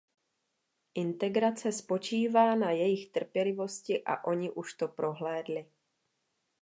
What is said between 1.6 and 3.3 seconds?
spočívá na jejich